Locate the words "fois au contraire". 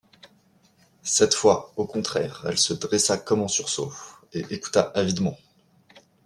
1.35-2.43